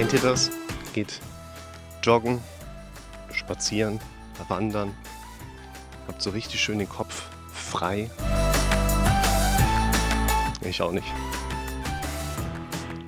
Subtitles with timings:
[0.00, 0.50] Kennt ihr das?
[0.94, 1.20] Geht
[2.02, 2.40] joggen,
[3.34, 4.00] spazieren,
[4.48, 4.96] wandern.
[6.08, 8.10] Habt so richtig schön den Kopf frei.
[10.62, 11.06] Ich auch nicht.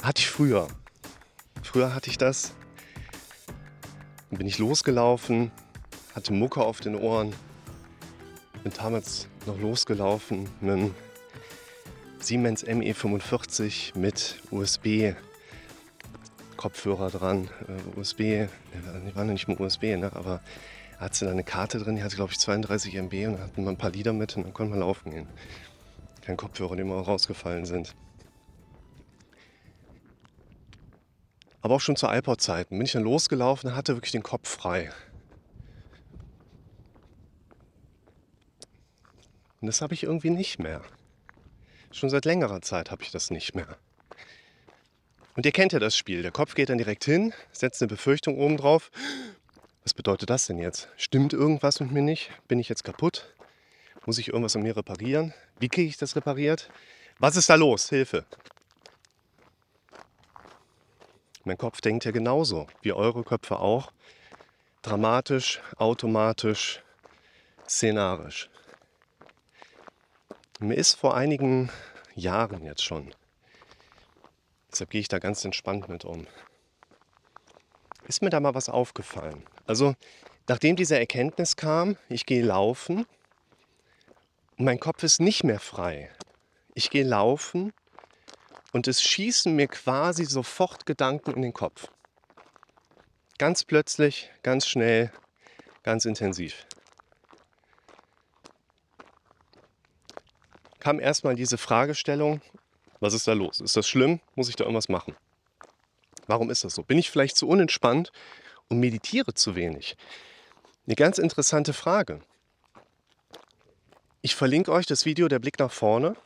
[0.02, 0.68] Hatte ich früher.
[1.62, 2.52] Früher hatte ich das.
[4.28, 5.50] Dann bin ich losgelaufen,
[6.14, 7.32] hatte Mucke auf den Ohren.
[8.64, 10.92] Bin damals noch losgelaufen mit
[12.20, 15.14] Siemens ME45 mit USB
[16.62, 20.12] Kopfhörer dran, äh, USB, die waren ja nicht mehr USB, ne?
[20.14, 20.40] aber
[20.92, 23.64] er hatte dann eine Karte drin, die hatte glaube ich 32 MB und dann hatten
[23.64, 25.26] wir ein paar Lieder mit und dann konnte man laufen gehen.
[26.20, 27.96] Kein Kopfhörer, die mal rausgefallen sind.
[31.62, 34.92] Aber auch schon zu iPod-Zeiten bin ich dann losgelaufen und hatte wirklich den Kopf frei.
[39.60, 40.80] Und das habe ich irgendwie nicht mehr.
[41.90, 43.76] Schon seit längerer Zeit habe ich das nicht mehr.
[45.34, 46.22] Und ihr kennt ja das Spiel.
[46.22, 48.90] Der Kopf geht dann direkt hin, setzt eine Befürchtung oben drauf.
[49.82, 50.88] Was bedeutet das denn jetzt?
[50.96, 52.30] Stimmt irgendwas mit mir nicht?
[52.48, 53.34] Bin ich jetzt kaputt?
[54.04, 55.32] Muss ich irgendwas an mir reparieren?
[55.58, 56.70] Wie kriege ich das repariert?
[57.18, 57.88] Was ist da los?
[57.88, 58.26] Hilfe!
[61.44, 63.92] Mein Kopf denkt ja genauso, wie eure Köpfe auch.
[64.82, 66.82] Dramatisch, automatisch,
[67.66, 68.50] szenarisch.
[70.60, 71.70] Mir ist vor einigen
[72.14, 73.12] Jahren jetzt schon
[74.72, 76.26] Deshalb gehe ich da ganz entspannt mit um.
[78.08, 79.44] Ist mir da mal was aufgefallen?
[79.66, 79.94] Also,
[80.48, 83.06] nachdem diese Erkenntnis kam, ich gehe laufen
[84.56, 86.10] und mein Kopf ist nicht mehr frei.
[86.74, 87.72] Ich gehe laufen
[88.72, 91.88] und es schießen mir quasi sofort Gedanken in den Kopf.
[93.38, 95.12] Ganz plötzlich, ganz schnell,
[95.82, 96.66] ganz intensiv.
[100.80, 102.40] Kam erstmal diese Fragestellung,
[103.02, 103.60] was ist da los?
[103.60, 104.20] Ist das schlimm?
[104.36, 105.16] Muss ich da irgendwas machen?
[106.28, 106.84] Warum ist das so?
[106.84, 108.12] Bin ich vielleicht zu unentspannt
[108.68, 109.96] und meditiere zu wenig?
[110.86, 112.20] Eine ganz interessante Frage.
[114.20, 116.16] Ich verlinke euch das Video Der Blick nach vorne,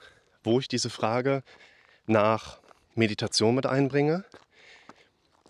[0.45, 1.43] wo ich diese Frage
[2.05, 2.61] nach
[2.95, 4.27] Meditation mit einbringe,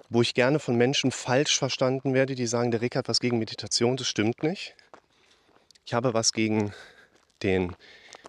[0.08, 3.38] wo ich gerne von Menschen falsch verstanden werde, die sagen, der Rick hat was gegen
[3.38, 4.76] Meditation, das stimmt nicht.
[5.84, 6.72] Ich habe was gegen
[7.42, 7.74] den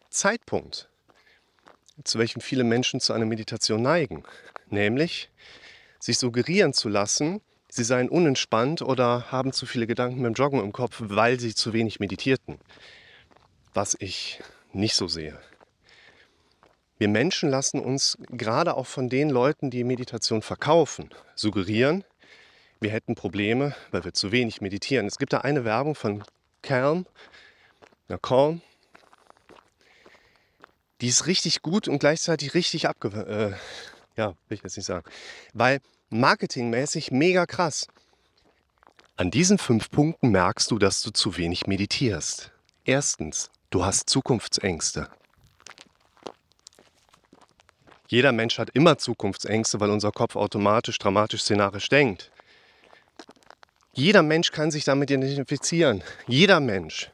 [0.09, 0.90] Zeitpunkt,
[2.03, 4.24] zu welchem viele Menschen zu einer Meditation neigen,
[4.69, 5.30] nämlich
[6.00, 10.74] sich suggerieren zu lassen, sie seien unentspannt oder haben zu viele Gedanken beim Joggen im
[10.74, 12.59] Kopf, weil sie zu wenig meditierten.
[13.74, 14.40] Was ich
[14.74, 15.40] nicht so sehe.
[16.97, 22.03] Wir Menschen lassen uns gerade auch von den Leuten, die Meditation verkaufen, suggerieren,
[22.79, 25.08] wir hätten Probleme, weil wir zu wenig meditieren.
[25.08, 26.24] Es gibt da eine Werbung von
[26.62, 27.06] Calm,
[28.08, 28.62] na Calm,
[31.02, 33.09] die ist richtig gut und gleichzeitig richtig abge...
[33.09, 33.56] Äh,
[34.18, 35.06] ja, will ich jetzt nicht sagen.
[35.53, 37.88] Weil marketingmäßig mega krass.
[39.16, 42.52] An diesen fünf Punkten merkst du, dass du zu wenig meditierst.
[42.84, 45.09] Erstens, du hast Zukunftsängste.
[48.08, 52.31] Jeder Mensch hat immer Zukunftsängste, weil unser Kopf automatisch, dramatisch, szenarisch denkt.
[53.94, 56.03] Jeder Mensch kann sich damit identifizieren.
[56.28, 57.12] Jeder Mensch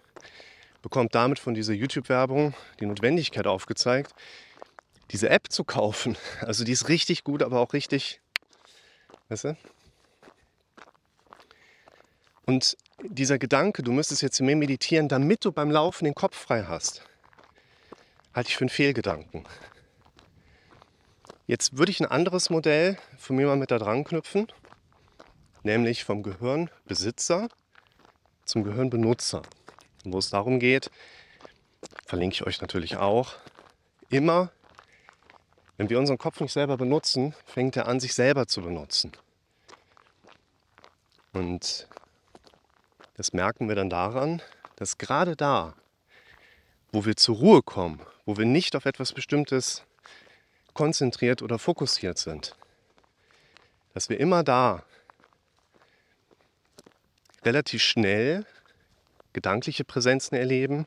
[0.84, 4.14] bekommt damit von dieser YouTube-Werbung die Notwendigkeit aufgezeigt,
[5.10, 6.16] diese App zu kaufen.
[6.42, 8.22] Also die ist richtig gut, aber auch richtig,
[9.30, 9.58] weißt du?
[12.46, 16.66] Und dieser Gedanke, du müsstest jetzt mehr meditieren, damit du beim Laufen den Kopf frei
[16.68, 17.04] hast,
[18.34, 19.46] halte ich für einen Fehlgedanken.
[21.48, 24.48] Jetzt würde ich ein anderes Modell von mir mal mit da dran knüpfen,
[25.64, 27.48] nämlich vom Gehirnbesitzer
[28.44, 29.44] zum Gehirnbenutzer
[30.04, 30.90] wo es darum geht,
[32.06, 33.36] verlinke ich euch natürlich auch,
[34.10, 34.52] immer,
[35.78, 39.12] wenn wir unseren Kopf nicht selber benutzen, fängt er an, sich selber zu benutzen.
[41.34, 41.88] Und
[43.16, 44.42] das merken wir dann daran,
[44.76, 45.76] dass gerade da,
[46.92, 49.84] wo wir zur Ruhe kommen, wo wir nicht auf etwas Bestimmtes
[50.74, 52.56] konzentriert oder fokussiert sind,
[53.94, 54.84] dass wir immer da
[57.44, 58.46] relativ schnell
[59.34, 60.86] gedankliche Präsenzen erleben,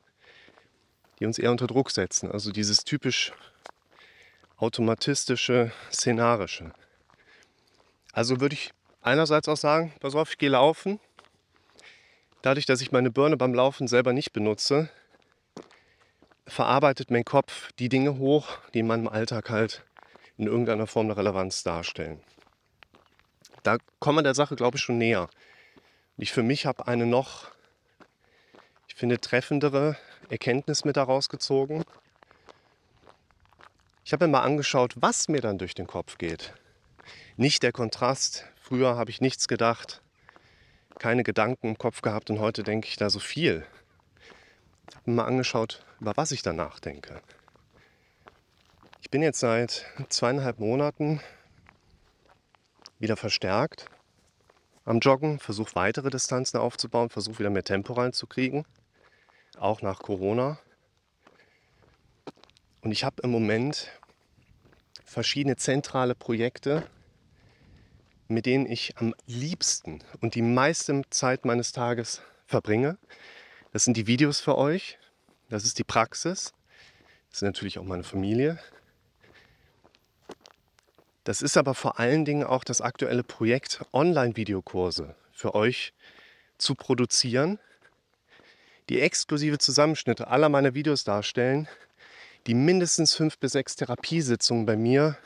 [1.19, 2.31] die uns eher unter Druck setzen.
[2.31, 3.33] Also dieses typisch
[4.57, 6.73] automatistische, szenarische.
[8.13, 8.73] Also würde ich
[9.03, 10.99] einerseits auch sagen, pass auf, ich gehe laufen.
[12.43, 14.89] Dadurch, dass ich meine Birne beim Laufen selber nicht benutze,
[16.47, 19.85] verarbeitet mein Kopf die Dinge hoch, die in meinem Alltag halt
[20.37, 22.21] in irgendeiner Form eine Relevanz darstellen.
[23.63, 25.29] Da kommen wir der Sache, glaube ich, schon näher.
[26.19, 27.51] Ich für mich habe eine noch
[28.97, 29.97] finde, treffendere
[30.31, 31.85] Erkenntnis mit daraus gezogen.
[34.05, 36.55] Ich habe mir mal angeschaut, was mir dann durch den Kopf geht.
[37.37, 40.03] Nicht der Kontrast Früher habe ich nichts gedacht,
[40.99, 43.65] keine Gedanken im Kopf gehabt und heute denke ich da so viel.
[44.89, 47.21] Ich habe mir mal angeschaut, über was ich da nachdenke.
[49.03, 51.21] Ich bin jetzt seit zweieinhalb Monaten
[52.99, 53.87] wieder verstärkt
[54.85, 58.65] am Joggen, versuche weitere Distanzen aufzubauen, versuche wieder mehr Tempo reinzukriegen,
[59.59, 60.59] auch nach Corona.
[62.83, 63.91] Und ich habe im Moment
[65.05, 66.89] verschiedene zentrale Projekte,
[68.29, 72.99] mit denen ich am liebsten und die meiste Zeit meines Tages verbringe.
[73.73, 74.99] Das sind die Videos für euch,
[75.49, 76.53] das ist die Praxis,
[77.31, 78.59] das ist natürlich auch meine Familie.
[81.25, 85.93] Das ist aber vor allen Dingen auch das aktuelle Projekt, Online-Videokurse für euch
[86.57, 87.59] zu produzieren,
[88.89, 91.69] die exklusive Zusammenschnitte aller meiner Videos darstellen,
[92.47, 95.17] die mindestens fünf bis sechs Therapiesitzungen bei mir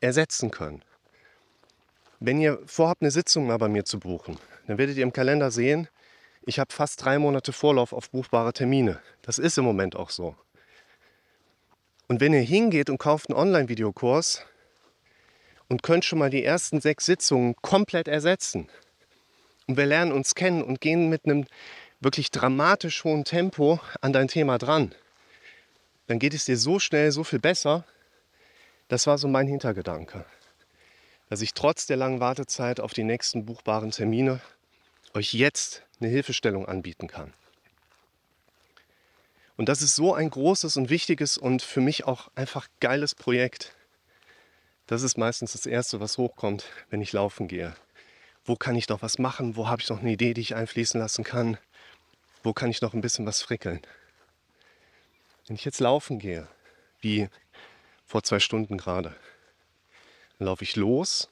[0.00, 0.82] ersetzen können.
[2.20, 5.50] Wenn ihr vorhabt, eine Sitzung mal bei mir zu buchen, dann werdet ihr im Kalender
[5.50, 5.88] sehen,
[6.42, 9.00] ich habe fast drei Monate Vorlauf auf buchbare Termine.
[9.22, 10.34] Das ist im Moment auch so.
[12.08, 14.46] Und wenn ihr hingeht und kauft einen Online-Videokurs
[15.68, 18.68] und könnt schon mal die ersten sechs Sitzungen komplett ersetzen,
[19.66, 21.44] und wir lernen uns kennen und gehen mit einem
[22.00, 24.94] wirklich dramatisch hohen Tempo an dein Thema dran,
[26.06, 27.84] dann geht es dir so schnell, so viel besser.
[28.88, 30.24] Das war so mein Hintergedanke
[31.28, 34.40] dass ich trotz der langen Wartezeit auf die nächsten buchbaren Termine
[35.14, 37.32] euch jetzt eine Hilfestellung anbieten kann.
[39.56, 43.74] Und das ist so ein großes und wichtiges und für mich auch einfach geiles Projekt.
[44.86, 47.74] Das ist meistens das Erste, was hochkommt, wenn ich laufen gehe.
[48.44, 49.56] Wo kann ich noch was machen?
[49.56, 51.58] Wo habe ich noch eine Idee, die ich einfließen lassen kann?
[52.42, 53.80] Wo kann ich noch ein bisschen was frickeln?
[55.46, 56.46] Wenn ich jetzt laufen gehe,
[57.00, 57.28] wie
[58.06, 59.14] vor zwei Stunden gerade,
[60.38, 61.28] dann laufe ich los.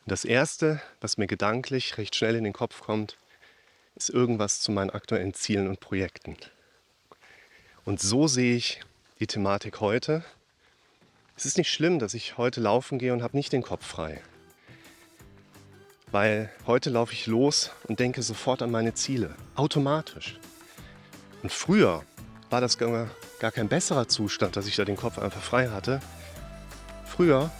[0.00, 3.18] Und das Erste, was mir gedanklich recht schnell in den Kopf kommt,
[3.94, 6.36] ist irgendwas zu meinen aktuellen Zielen und Projekten.
[7.84, 8.80] Und so sehe ich
[9.20, 10.24] die Thematik heute.
[11.36, 14.20] Es ist nicht schlimm, dass ich heute laufen gehe und habe nicht den Kopf frei.
[16.12, 19.34] Weil heute laufe ich los und denke sofort an meine Ziele.
[19.56, 20.38] Automatisch.
[21.42, 22.04] Und früher
[22.50, 23.08] war das gar,
[23.40, 26.00] kein besserer Zustand, dass ich da den Kopf einfach frei hatte.
[27.06, 27.50] Früher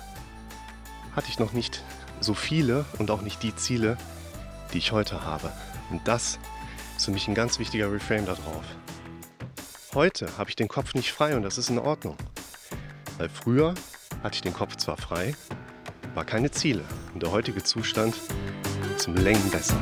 [1.16, 1.82] hatte ich noch nicht
[2.20, 3.96] so viele und auch nicht die Ziele,
[4.75, 5.50] die ich heute habe.
[5.90, 6.38] Und das
[6.99, 8.64] ist für mich ein ganz wichtiger Reframe darauf.
[9.94, 12.19] Heute habe ich den Kopf nicht frei und das ist in Ordnung.
[13.16, 13.75] Weil früher
[14.22, 15.34] hatte ich den Kopf zwar frei,
[16.14, 16.82] war keine Ziele.
[17.14, 18.14] Und der heutige Zustand
[18.97, 19.76] ist um Längen besser.